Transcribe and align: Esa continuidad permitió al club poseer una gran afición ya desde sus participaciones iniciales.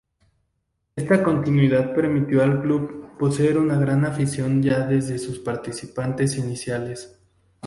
Esa 0.95 1.21
continuidad 1.21 1.93
permitió 1.93 2.41
al 2.41 2.59
club 2.63 3.15
poseer 3.19 3.59
una 3.59 3.77
gran 3.77 4.03
afición 4.03 4.63
ya 4.63 4.79
desde 4.87 5.19
sus 5.19 5.37
participaciones 5.37 6.37
iniciales. 6.39 7.19